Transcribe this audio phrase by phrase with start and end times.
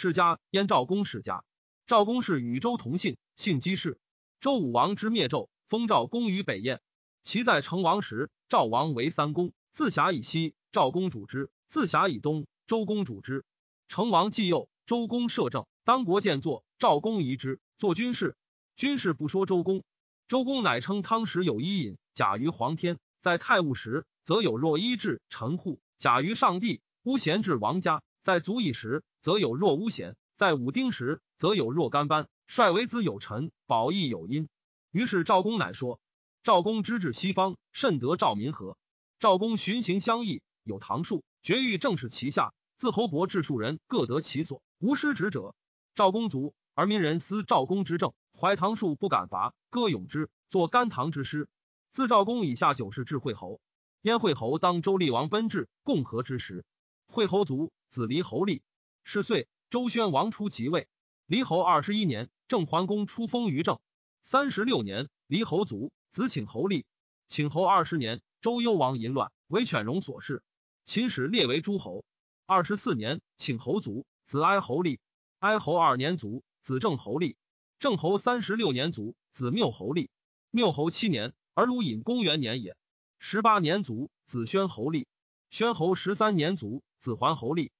[0.00, 1.44] 世家燕赵公世家。
[1.86, 4.00] 赵公氏与周同姓，姓姬氏。
[4.40, 6.80] 周武王之灭纣，封赵公于北燕。
[7.22, 13.44] 其在成王时，赵王为三公，自辖以西，赵公主之；自辖以东，周公主之。
[13.88, 18.38] 成王既幼，周公摄政，当国建作，赵公疑之，作军事。
[18.76, 19.84] 军事不说周公。
[20.28, 30.16] 周公乃称汤时有伊尹，假于皇天，在太戊时，则有若伊至陈户，假于上帝；乌贤至王家，在足以时，则有若巫咸。
[30.36, 34.48] 在武丁时，则有若干班，率为子有臣，保义有因。
[34.90, 36.00] 于是赵公乃说：
[36.42, 38.76] 赵公之治西方，甚得赵民和。
[39.18, 42.54] 赵公循行相异，有唐术，绝欲正是其下。
[42.76, 45.54] 自侯伯至庶人，各得其所，无失职者。
[45.94, 51.48] 赵公卒，而民人思赵公之政，怀唐术不敢伐，歌咏之，作甘棠之诗。
[51.90, 53.60] 自赵公以下九世至惠侯，
[54.00, 56.64] 燕惠侯当周厉王奔至，共和之时，
[57.06, 58.62] 惠侯卒，子离侯立，
[59.02, 59.48] 是岁。
[59.68, 60.88] 周宣王初即位，
[61.26, 63.78] 离侯二十一年，郑桓公出封于郑。
[64.22, 66.86] 三十六年，离侯卒，子请侯立。
[67.26, 70.42] 请侯二十年，周幽王淫乱，为犬戎所弑。
[70.84, 72.04] 秦始列为诸侯。
[72.46, 75.00] 二十四年，请侯卒，子哀侯立。
[75.38, 77.36] 哀侯二年卒，子郑侯立。
[77.78, 80.10] 郑侯三十六年卒，子缪侯立。
[80.50, 82.76] 缪侯七年，而鲁隐公元年也。
[83.18, 85.06] 十八年卒，子宣侯立。
[85.48, 87.70] 宣侯十三年卒，子桓侯立。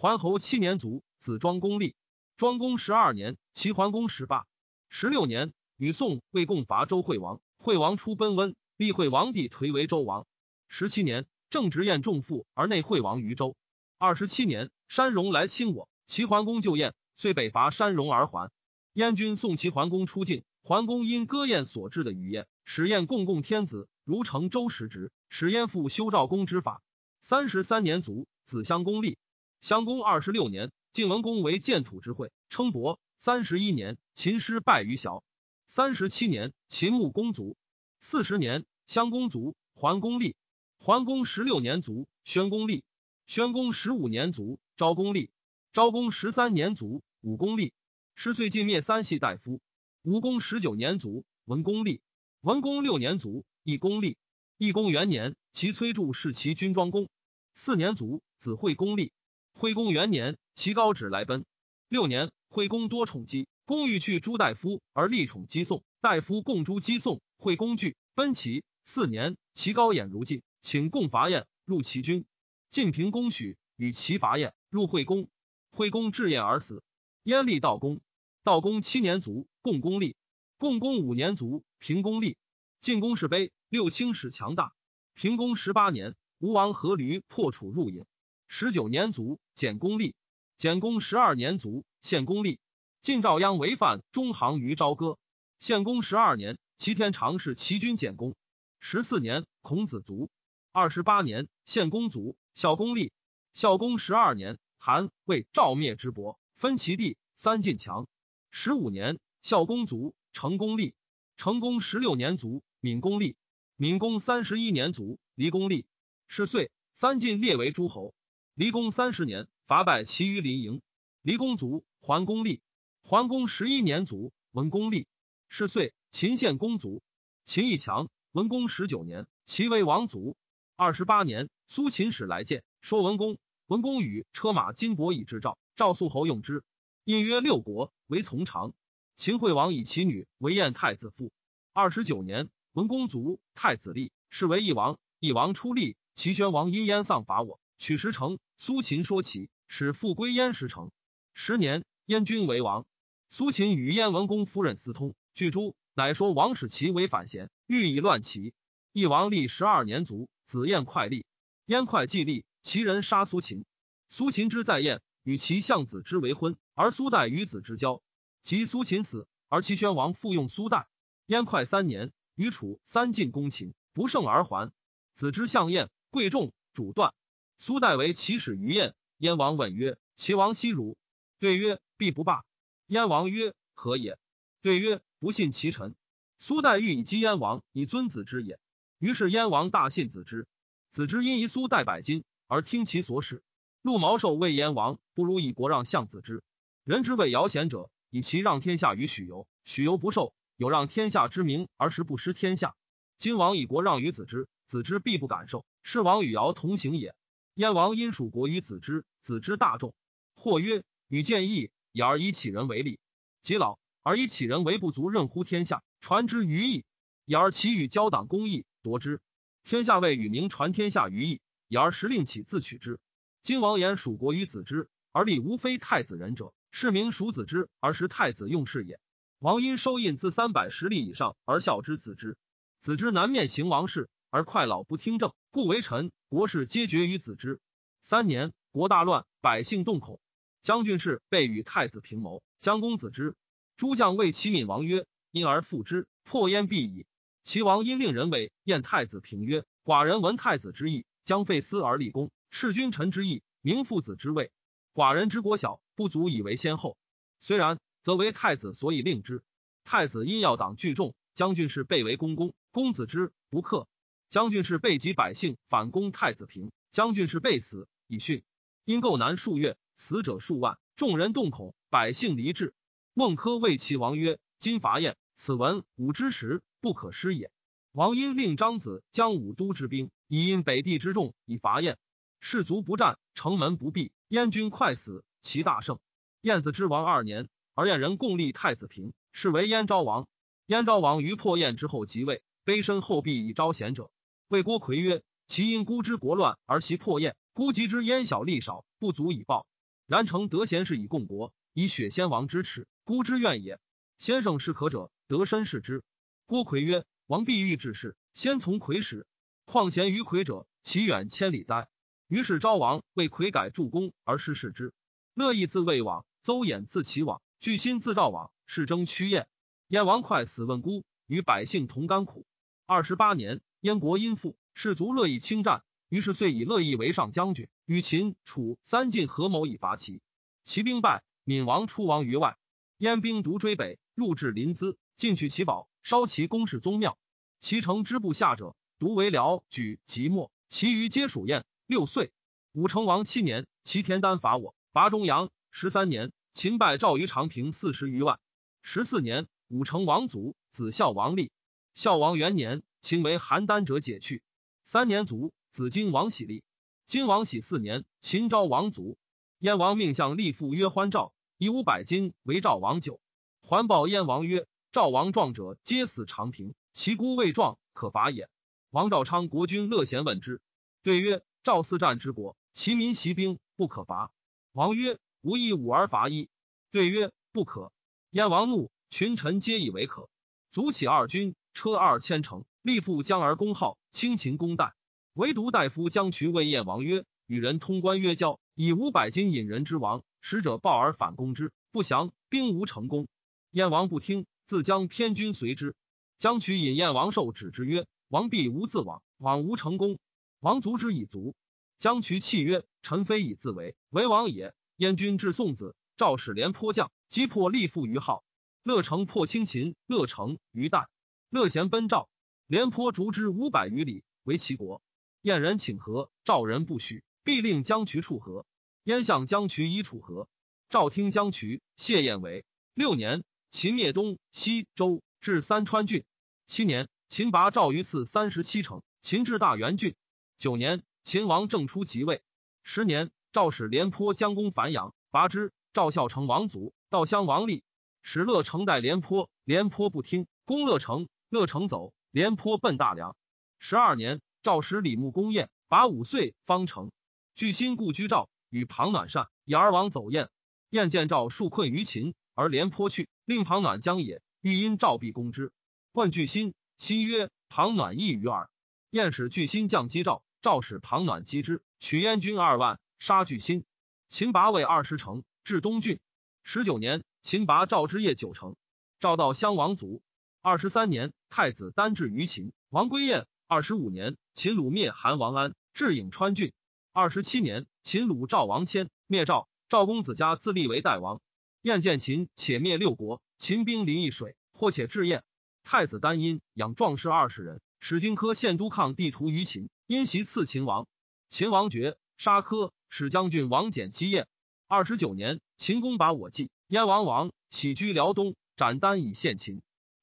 [0.00, 1.02] 桓侯七年卒。
[1.18, 1.94] 子庄公立，
[2.38, 4.46] 庄公十二年，齐桓公十八
[4.88, 10.26] 十六年，与宋魏共伐周惠王，惠王出奔温，立惠王帝颓为周王。
[10.68, 13.56] 十七年，正直宴重父而内惠王于周。
[13.98, 18.50] 二十七年，山戎来侵我，齐桓公就宴，遂北伐山戎而还。
[18.94, 26.82] 燕军送齐桓公出境，桓公因歌宴所致的雨宴，使宴共共天子，如成周时职，使燕复修赵公之法。
[27.20, 29.18] 三十三年卒，子襄公立。
[29.60, 30.72] 襄公二十六年。
[30.92, 32.98] 晋文公为建土之会，称伯。
[33.16, 35.22] 三十一年，秦师败于崤。
[35.66, 37.56] 三十七年，秦穆公卒。
[38.00, 40.34] 四十年，襄公卒，桓公立。
[40.78, 42.82] 桓公十六年卒，宣公立。
[43.28, 45.30] 宣公十五年卒，昭公立。
[45.72, 47.72] 昭公十三年卒，武公立。
[48.16, 49.60] 十岁尽灭三系大夫。
[50.02, 52.00] 武公十九年卒，文公立。
[52.40, 54.16] 文公六年卒，义公立。
[54.56, 57.08] 义公元年，其崔杼弑其军庄公。
[57.54, 59.12] 四年卒，子惠公立。
[59.52, 60.38] 惠公元年。
[60.54, 61.46] 其高旨来奔。
[61.88, 65.82] 六年，惠公多宠姬，公欲去朱大夫，而立宠姬宋。
[66.02, 68.62] 大夫共诛姬宋，惠公惧，奔齐。
[68.84, 72.26] 四年，其高衍如晋，请共伐燕，入齐军。
[72.68, 75.30] 晋平公许，与齐伐燕，入惠公。
[75.70, 76.82] 惠公至燕而死。
[77.22, 78.00] 燕立道公。
[78.42, 80.16] 道公七年卒，共公立。
[80.58, 82.36] 共公五年卒，平公立。
[82.82, 84.74] 晋公是卑，六卿使强大。
[85.14, 88.04] 平公十八年，吴王阖闾破楚入尹。
[88.52, 90.16] 十九年卒，简公立。
[90.56, 92.58] 简公十二年卒，献公立。
[93.00, 95.20] 晋赵鞅为犯，中行于朝歌。
[95.60, 98.34] 献公十二年，齐天长是齐军简公。
[98.80, 100.30] 十四年，孔子卒。
[100.72, 103.12] 二十八年，献公卒，孝公立。
[103.54, 108.08] 孝公十二年，韩魏赵灭之伯，分其地，三晋强。
[108.50, 110.94] 十五年，孝公卒，成公立。
[111.36, 113.36] 成公十六年卒，闵公立。
[113.76, 115.86] 闵公三十一年卒，离公立。
[116.26, 118.12] 是岁，三晋列为诸侯。
[118.54, 119.48] 离公三十年。
[119.66, 120.82] 伐败其余邻营，
[121.22, 122.60] 离公卒，桓公立。
[123.02, 125.06] 桓公十一年卒，文公立。
[125.48, 127.02] 是岁，秦献公卒。
[127.44, 130.36] 秦义强，文公十九年，齐为王卒。
[130.74, 133.38] 二十八年，苏秦使来见，说文公。
[133.68, 136.64] 文公与车马金帛以制赵，赵肃侯用之。
[137.04, 138.74] 因曰六国为从长。
[139.14, 141.30] 秦惠王以其女为燕太子妇。
[141.72, 144.98] 二十九年，文公卒，太子立，是为义王。
[145.20, 148.38] 义王出立，齐宣王因燕丧伐我，取石城。
[148.56, 149.50] 苏秦说齐。
[149.72, 150.90] 使复归燕石城。
[151.32, 152.86] 十年，燕君为王。
[153.28, 158.52] 苏秦与燕文公夫人私通，据诸，乃说王使其为反贤，欲以乱齐。
[158.92, 161.24] 一王立十二年卒，子燕快立。
[161.66, 163.64] 燕快既立，齐人杀苏秦。
[164.08, 168.02] 苏秦之在燕，与其相子之为婚，而苏代与子之交。
[168.42, 170.88] 及苏秦死，而齐宣王复用苏代。
[171.26, 174.72] 燕快三年，与楚三晋攻秦，不胜而还。
[175.14, 177.14] 子之相燕，贵重，主断。
[177.62, 178.94] 苏代为齐使于燕。
[179.18, 180.96] 燕王问曰：“齐王息如？”
[181.40, 182.42] 对曰：“必不罢。”
[182.88, 184.18] 燕王曰：“何也？”
[184.62, 185.94] 对曰：“不信其臣。”
[186.40, 188.58] 苏代欲以击燕王，以尊子之也。
[188.98, 190.48] 于是燕王大信子之。
[190.88, 193.42] 子之因遗苏代百金，而听其所使。
[193.82, 196.42] 陆毛寿谓燕王：“不如以国让相子之。
[196.84, 202.74] 人之谓尧贤者，以其让天下于许由，许由不受，有让天下之名而实不失天下。
[203.18, 207.14] 今王以国让于子之，子之必不敢受，是王与尧同行也。”
[207.54, 209.94] 燕王因属国于子之，子之大众。
[210.34, 212.98] 或曰：与建议以而以启人为例，
[213.42, 216.84] 及老而以启人为不足任乎天下，传之于义，
[217.26, 219.20] 以而其与交党公义夺之。
[219.64, 222.98] 天下未与名传天下于义，以而时令起自取之。
[223.42, 228.98] 今王言蜀国于子之，而立无非太子仁者，是名蜀子之，而时太子用事也。
[229.38, 232.38] 王因收印自三百十里以上而效之子之，
[232.80, 236.10] 子之南面行王事，而快老不听政，故为臣。
[236.28, 237.60] 国事皆决于子之。
[238.00, 240.20] 三年，国大乱，百姓动恐。
[240.62, 243.36] 将军事被与太子平谋，将公子之。
[243.76, 247.06] 诸将谓齐闵王曰：“因而复之，破燕必矣。”
[247.44, 254.50] 齐王因令人为燕太子平曰：“寡人闻太子之意，将废私而立公，弑君臣之意，明父子之位。
[254.94, 256.96] 寡人之国小，不足以为先后。
[257.38, 259.44] 虽然。”则为太子所以令之。
[259.84, 263.86] 太子因要党聚众，将军是被为公公，公子之不克。
[264.30, 268.44] 将军是被及百姓反攻太子平，将军是被死以殉。
[268.84, 272.72] 因构难数月，死者数万，众人动恐，百姓离至。
[273.12, 277.50] 孟轲谓齐王曰：“今伐燕，此文武之时，不可失也。”
[277.90, 281.98] 王因令张子将武都之兵，以因北地之众以伐燕。
[282.38, 285.98] 士卒不战，城门不闭，燕军快死，其大胜。
[286.40, 287.48] 燕子之王二年。
[287.74, 290.28] 而燕人共立太子平，是为燕昭王。
[290.66, 294.08] 燕昭王于破燕之后即位，卑身后壁以招贤者。
[294.50, 299.64] 魏郭魁曰：“其因孤之国乱而其破燕，孤及之燕小力少，不足以报。
[300.08, 303.78] 然诚得贤士以共国，以雪先王之耻，孤之怨也。
[304.18, 306.02] 先生是可者，得身视之。”
[306.46, 309.24] 郭魁曰：“王必欲治事，先从魁始。
[309.66, 311.88] 况贤于魁者，其远千里哉？”
[312.26, 314.92] 于是昭王为魁改助攻而失事之。
[315.32, 317.40] 乐毅自魏往，邹衍自齐往。
[317.60, 319.46] 巨心自赵往，是争屈燕。
[319.86, 322.46] 燕王快死问孤，与百姓同甘苦。
[322.84, 330.20] 二十八年，燕国因附，士卒乐意轻战，于是遂以乐意为上将军，与秦、楚三晋合谋以伐齐。
[330.64, 332.58] 齐兵败，闵王出亡于外。
[332.98, 337.18] 燕兵独追北，入至临淄，进取其宝，烧其宫室宗庙。
[337.58, 341.64] 其城之部下者，独为辽举即墨，其余皆属燕。
[341.86, 342.32] 六岁，
[342.72, 345.50] 武成王七年，齐田单伐我，拔中阳。
[345.70, 346.32] 十三年。
[346.52, 348.40] 秦败赵于长平四十余万。
[348.82, 351.52] 十四年，武成王卒，子孝王立。
[351.94, 354.42] 孝王元年，秦为邯郸者解去。
[354.84, 356.62] 三年卒，子荆王喜立。
[357.06, 359.18] 荆王喜四年，秦昭王卒。
[359.58, 363.20] 燕王命相立父曰欢赵，以五百金为赵王酒。
[363.60, 368.48] 还报燕王曰：赵王壮者皆死长平，其孤未壮，可伐也。
[368.90, 370.60] 王赵昌国君乐贤问之，
[371.02, 374.32] 对曰：赵四战之国，其民习兵，不可伐。
[374.72, 375.18] 王曰。
[375.42, 376.50] 无以武而伐一，
[376.90, 377.94] 对曰不可。
[378.28, 380.28] 燕王怒，群臣皆以为可。
[380.70, 384.94] 卒起二军，车二千乘，立父将而攻号，轻秦攻代。
[385.34, 393.28] 唯独大夫将渠谓燕王曰：“与人通关曰交，以五百金引人之王，使者报而反攻之，不降，兵无成功。”
[393.70, 395.94] 燕王不听，自将偏军随之。
[396.38, 400.18] 将渠引燕王受旨之曰：“王必无自往，往无成功。”
[400.60, 401.54] 王卒之以卒。
[401.98, 408.42] 将渠泣曰：“臣非以自为，为王也。”燕军至宋子，赵使廉颇将击破立父于号，
[408.82, 411.08] 乐成破轻秦，乐成于代，
[411.50, 412.28] 乐贤奔赵，
[412.70, 415.02] 廉颇逐之五百余里，为齐国。
[415.42, 418.64] 燕人请和，赵人不许，必令将渠楚河。
[419.02, 420.48] 燕相将渠以楚河，
[420.88, 422.64] 赵听将渠，谢燕为
[422.94, 426.22] 六年，秦灭东西周，至三川郡。
[426.64, 430.14] 七年，秦拔赵于次三十七城，秦至大元郡。
[430.56, 432.40] 九年，秦王正出即位。
[432.84, 433.32] 十年。
[433.50, 435.72] 赵使廉颇将攻繁阳，拔之。
[435.92, 437.82] 赵孝成王卒，道襄王立，
[438.22, 443.36] 使乐成代廉颇，廉颇不听，攻乐成，乐成走，廉颇奔大梁。
[443.78, 447.10] 十二年，赵使李牧攻燕，拔五岁方成。
[447.54, 450.48] 据心故居赵，与庞暖善，以而王走燕。
[450.90, 455.72] 燕见赵数困于秦，而廉颇去，令庞暖将也，欲因赵必攻之。
[456.12, 458.70] 问巨心，心曰：“庞暖异于耳。”
[459.10, 463.00] 燕使巨心将击赵，赵使庞暖击之，取燕军二万。
[463.18, 463.84] 杀巨心，
[464.28, 466.20] 秦拔为二十城，至东郡。
[466.62, 468.76] 十九年，秦拔赵之业九城，
[469.18, 470.22] 赵道襄王卒。
[470.62, 473.46] 二十三年，太子丹至于秦，王归燕。
[473.66, 476.74] 二十五年，秦鲁灭韩王安，至颍川郡。
[477.14, 479.68] 二十七年，秦鲁赵王迁，灭赵。
[479.88, 481.40] 赵公子家自立为代王。
[481.80, 483.40] 燕见秦，且灭六国。
[483.56, 485.44] 秦兵临易水，或且至燕。
[485.82, 491.06] 太子丹因养壮士二十人，使荆轲献都抗地图于秦，因袭刺秦王。
[491.48, 492.90] 秦王爵，杀轲。
[493.08, 494.46] 使将军王翦击燕。
[494.86, 499.80] 二十九年，秦攻拔我计，燕王王起居辽东，斩丹以献秦。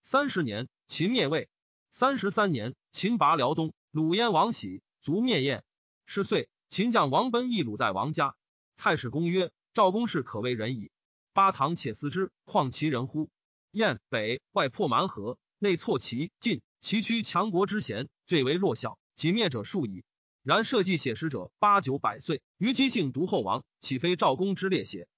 [0.09, 1.49] 三十年，秦灭魏。
[1.91, 5.65] 三十三年，秦拔辽东，鲁燕王喜卒灭燕。
[6.05, 8.37] 十岁，秦将王奔义鲁代王家。
[8.77, 10.91] 太史公曰：赵公氏可谓人矣。
[11.33, 13.29] 巴唐且思之，况其人乎？
[13.71, 20.05] 燕北外破蛮河，内挫齐晋，其屈强国之贤，最为弱小，己灭者数矣。
[20.41, 25.09] 然社稷写实者八九百岁，于姬姓独后王，岂非赵公之列邪？